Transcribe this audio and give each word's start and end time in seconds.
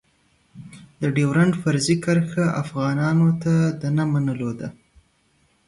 د 1.01 1.03
ډېورنډ 1.15 1.53
فرضي 1.61 1.95
کرښه 2.03 2.45
افغانانو 2.63 3.29
ته 3.43 3.53
د 3.81 3.83
نه 3.97 4.03
منلو 4.11 4.51
ده. 4.59 4.69